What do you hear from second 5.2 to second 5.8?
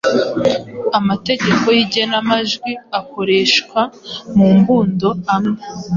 amwe